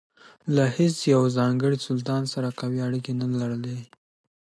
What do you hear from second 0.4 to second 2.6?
له هیڅ یوه ځانګړي سلطان سره